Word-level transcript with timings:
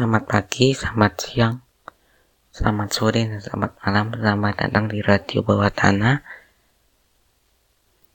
Selamat 0.00 0.24
pagi, 0.32 0.72
selamat 0.72 1.12
siang, 1.20 1.60
selamat 2.56 2.88
sore, 2.88 3.20
dan 3.20 3.36
selamat 3.36 3.84
malam. 3.84 4.06
Selamat 4.16 4.54
datang 4.56 4.88
di 4.88 5.04
Radio 5.04 5.44
Bawah 5.44 5.68
Tanah. 5.68 6.24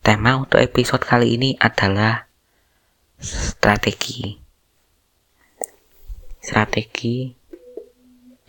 Tema 0.02 0.34
untuk 0.34 0.66
episode 0.66 1.06
kali 1.06 1.38
ini 1.38 1.54
adalah 1.62 2.26
strategi. 3.21 4.34
Strategi 6.41 7.29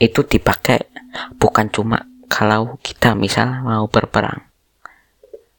itu 0.01 0.21
dipakai 0.25 0.89
bukan 1.37 1.69
cuma 1.69 2.09
kalau 2.33 2.81
kita 2.81 3.13
misal 3.13 3.61
mau 3.61 3.85
berperang, 3.85 4.49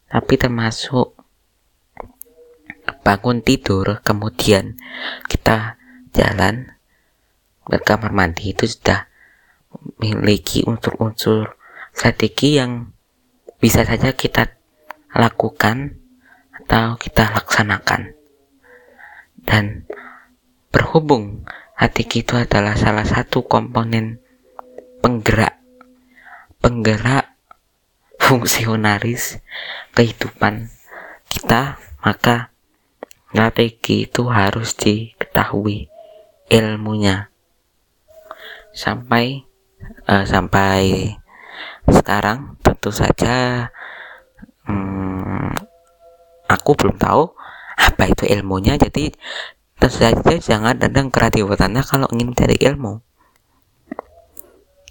tapi 0.10 0.34
termasuk 0.34 1.14
bangun 3.06 3.46
tidur, 3.46 4.02
kemudian 4.02 4.82
kita 5.30 5.78
jalan 6.18 6.74
ke 7.68 7.78
kamar 7.84 8.16
mandi 8.16 8.56
itu 8.56 8.64
sudah 8.64 9.12
memiliki 10.00 10.64
unsur-unsur 10.64 11.60
strategi 11.92 12.56
yang 12.56 12.96
bisa 13.60 13.84
saja 13.84 14.16
kita 14.16 14.56
lakukan 15.12 16.00
atau 16.64 16.96
kita 16.96 17.28
laksanakan. 17.36 18.16
Dan 19.44 19.88
berhubung 20.72 21.44
strategi 21.76 22.24
itu 22.24 22.40
adalah 22.40 22.80
salah 22.80 23.06
satu 23.06 23.44
komponen 23.46 24.24
penggerak 25.04 25.60
penggerak 26.58 27.38
fungsionaris 28.18 29.40
kehidupan 29.94 30.68
kita, 31.32 31.80
maka 32.04 32.52
strategi 33.30 34.10
itu 34.10 34.28
harus 34.28 34.74
diketahui 34.76 35.88
ilmunya 36.50 37.30
sampai 38.78 39.42
uh, 40.06 40.22
sampai 40.22 41.10
sekarang 41.90 42.62
tentu 42.62 42.94
saja 42.94 43.68
hmm, 44.70 45.50
aku 46.46 46.78
belum 46.78 47.02
tahu 47.02 47.34
apa 47.74 48.04
itu 48.06 48.30
ilmunya. 48.30 48.78
Jadi 48.78 49.10
tentu 49.82 49.98
saja 49.98 50.38
jangan 50.38 50.78
radio 51.10 51.50
tanah 51.58 51.82
kalau 51.82 52.06
ingin 52.14 52.38
mencari 52.38 52.58
ilmu. 52.62 53.02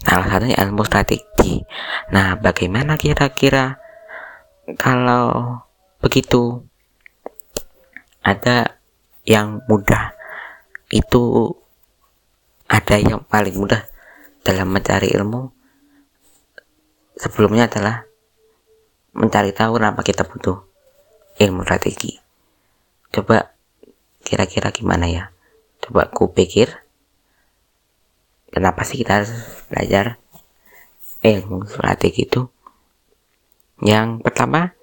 Salah 0.03 0.27
satunya 0.31 0.59
ilmu 0.67 0.83
strategi. 0.83 1.63
Nah 2.11 2.35
bagaimana 2.39 2.99
kira-kira 2.99 3.79
kalau 4.79 5.63
begitu? 6.03 6.67
Ada 8.27 8.83
yang 9.23 9.63
mudah. 9.71 10.11
Itu 10.91 11.55
ada 12.77 12.97
yang 13.01 13.25
paling 13.25 13.57
mudah 13.57 13.89
dalam 14.45 14.69
mencari 14.69 15.09
ilmu? 15.17 15.49
Sebelumnya 17.17 17.73
adalah 17.73 18.05
mencari 19.17 19.57
tahu 19.57 19.81
kenapa 19.81 20.05
kita 20.05 20.29
butuh 20.29 20.61
ilmu 21.41 21.65
strategi 21.65 22.27
coba 23.17 23.57
kira-kira 24.21 24.69
gimana 24.69 25.09
ya? 25.09 25.33
Coba 25.81 26.13
ku 26.13 26.29
pikir 26.29 26.69
kenapa 28.53 28.85
sih 28.85 29.01
kita 29.01 29.25
harus 29.25 29.33
belajar 29.73 30.21
ilmu 31.25 31.65
strategi 31.65 32.29
itu? 32.29 32.45
Yang 33.81 34.21
pertama 34.21 34.77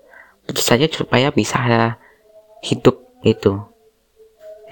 tentu 0.49 0.65
saja 0.65 0.89
supaya 0.89 1.29
bisa 1.29 1.61
hidup 2.65 3.05
itu. 3.21 3.61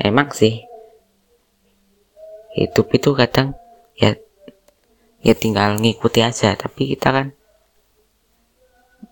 Emang 0.02 0.34
sih 0.34 0.66
hidup 2.56 2.88
itu 2.92 3.16
kadang 3.16 3.56
ya 3.96 4.16
ya 5.24 5.34
tinggal 5.38 5.80
ngikuti 5.80 6.26
aja. 6.26 6.54
Tapi 6.56 6.96
kita 6.96 7.10
kan 7.14 7.28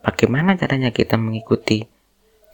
bagaimana 0.04 0.60
caranya 0.60 0.92
kita 0.92 1.16
mengikuti 1.16 1.86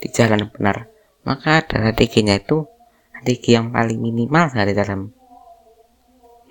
di 0.01 0.07
jalan 0.13 0.51
benar? 0.53 0.89
Maka 1.25 1.65
strateginya 1.65 2.37
itu 2.37 2.69
strategi 3.09 3.57
yang 3.57 3.73
paling 3.73 3.97
minimal 3.97 4.53
dari 4.53 4.73
dalam 4.77 5.09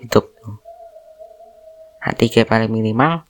hidup 0.03 0.35
strategi 2.03 2.43
yang 2.43 2.49
paling 2.51 2.69
minimal 2.69 3.23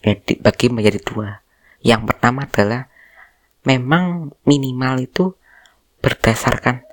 ya 0.00 0.14
dibagi 0.16 0.70
menjadi 0.70 1.02
dua. 1.02 1.42
Yang 1.82 2.14
pertama 2.14 2.46
adalah 2.46 2.86
memang 3.66 4.30
minimal 4.46 5.02
itu 5.02 5.34
berdasarkan 5.98 6.86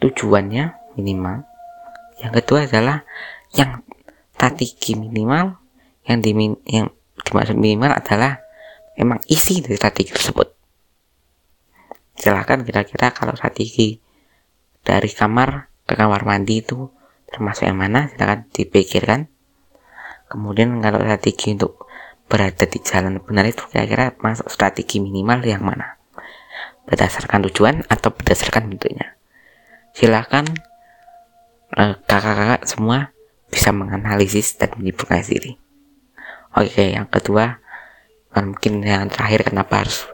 tujuannya 0.00 0.96
minimal 1.00 1.51
yang 2.22 2.32
kedua 2.32 2.70
adalah 2.70 3.02
yang 3.52 3.82
strategi 4.32 4.94
minimal 4.94 5.58
yang 6.06 6.18
di 6.22 6.34
yang 6.70 6.90
dimaksud 7.22 7.54
minimal 7.58 7.94
adalah 7.94 8.42
memang 8.98 9.22
isi 9.30 9.62
dari 9.62 9.78
strategi 9.78 10.10
tersebut. 10.14 10.48
Silahkan 12.18 12.62
kira-kira 12.62 13.10
kalau 13.14 13.34
strategi 13.34 13.98
dari 14.82 15.10
kamar 15.10 15.70
ke 15.86 15.94
kamar 15.94 16.22
mandi 16.26 16.62
itu 16.62 16.90
termasuk 17.30 17.66
yang 17.66 17.78
mana 17.78 18.10
silahkan 18.10 18.46
dipikirkan. 18.50 19.30
Kemudian 20.30 20.80
kalau 20.80 21.02
strategi 21.02 21.54
untuk 21.54 21.86
berada 22.26 22.64
di 22.64 22.78
jalan 22.80 23.20
benar 23.20 23.44
itu 23.44 23.62
kira-kira 23.68 24.16
masuk 24.22 24.48
strategi 24.48 24.98
minimal 24.98 25.44
yang 25.44 25.62
mana? 25.62 26.00
Berdasarkan 26.88 27.46
tujuan 27.50 27.86
atau 27.86 28.10
berdasarkan 28.10 28.72
bentuknya? 28.72 29.14
Silahkan 29.92 30.46
kakak-kakak 31.72 32.62
semua 32.68 32.98
bisa 33.48 33.72
menganalisis 33.72 34.56
dan 34.60 34.72
menyimpulkan 34.76 35.24
diri. 35.24 35.56
Oke, 36.52 36.92
yang 36.92 37.08
kedua, 37.08 37.60
mungkin 38.36 38.84
yang 38.84 39.08
terakhir 39.08 39.48
kenapa 39.48 39.84
harus 39.84 40.04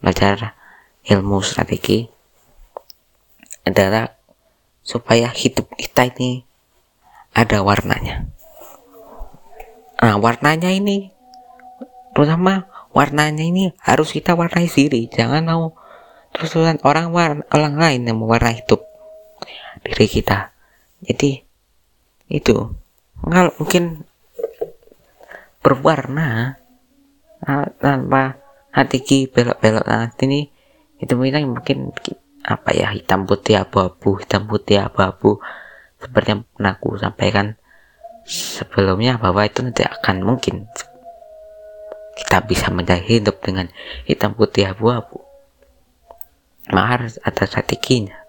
belajar 0.00 0.56
ilmu 1.08 1.40
strategi 1.40 2.08
adalah 3.64 4.12
supaya 4.84 5.32
hidup 5.32 5.72
kita 5.76 6.08
ini 6.16 6.44
ada 7.32 7.64
warnanya. 7.64 8.28
Nah, 10.00 10.16
warnanya 10.16 10.72
ini 10.72 11.12
terutama 12.16 12.68
warnanya 12.92 13.44
ini 13.44 13.72
harus 13.84 14.12
kita 14.12 14.32
warnai 14.36 14.68
sendiri. 14.68 15.08
Jangan 15.08 15.44
mau 15.44 15.76
terus-terusan 16.32 16.80
orang 16.84 17.12
warna, 17.12 17.44
orang 17.52 17.76
lain 17.76 18.00
yang 18.08 18.16
mewarnai 18.20 18.64
hidup 18.64 18.84
diri 19.84 20.08
kita 20.08 20.52
jadi 21.04 21.44
itu. 22.28 22.56
Nggak 23.20 23.56
mungkin 23.60 23.84
berwarna 25.60 26.56
tanpa 27.80 28.40
hati 28.72 29.28
belok-belok 29.28 29.84
nanti 29.84 30.24
ini 30.28 30.40
itu 31.00 31.12
mungkin 31.16 31.56
mungkin 31.56 31.78
apa 32.40 32.72
ya 32.72 32.92
hitam 32.92 33.28
putih 33.28 33.60
abu-abu 33.60 34.20
hitam 34.20 34.48
putih 34.48 34.84
abu-abu. 34.84 35.40
Seperti 36.00 36.28
yang 36.32 36.42
pernah 36.56 36.72
aku 36.80 36.96
sampaikan 36.96 37.60
sebelumnya 38.24 39.20
bahwa 39.20 39.44
itu 39.44 39.60
nanti 39.60 39.84
akan 39.84 40.24
mungkin 40.24 40.64
kita 42.16 42.44
bisa 42.44 42.68
menjadi 42.72 43.04
hidup 43.04 43.40
dengan 43.44 43.68
hitam 44.08 44.32
putih 44.32 44.72
abu-abu. 44.72 45.20
Maka 46.72 46.86
harus 46.88 47.14
ada 47.20 47.44
strateginya 47.44 48.19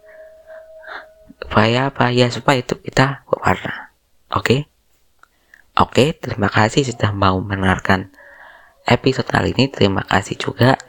supaya 1.51 1.91
apa? 1.91 2.15
Ya 2.15 2.31
supaya 2.31 2.63
itu 2.63 2.79
kita 2.79 3.27
berwarna. 3.27 3.91
Oke? 4.31 4.39
Okay? 4.39 4.59
oke 5.75 5.91
okay, 5.91 6.07
terima 6.15 6.47
kasih 6.47 6.87
sudah 6.87 7.11
mau 7.11 7.43
mendengarkan 7.43 8.07
episode 8.87 9.27
kali 9.27 9.51
ini. 9.51 9.67
Terima 9.67 10.07
kasih 10.07 10.39
juga 10.39 10.79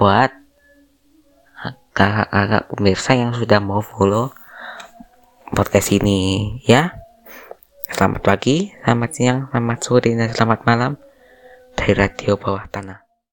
buat 0.00 0.32
kakak-kakak 1.92 2.64
pemirsa 2.72 3.12
yang 3.12 3.36
sudah 3.36 3.60
mau 3.60 3.84
follow 3.84 4.32
podcast 5.52 5.92
ini 5.92 6.56
ya. 6.64 6.96
Selamat 7.92 8.24
pagi 8.24 8.72
selamat 8.88 9.10
siang 9.12 9.38
selamat 9.52 9.78
sore 9.84 10.16
dan 10.16 10.32
selamat 10.32 10.60
malam 10.64 10.92
dari 11.76 11.92
radio 11.92 12.40
bawah 12.40 12.64
tanah 12.72 13.05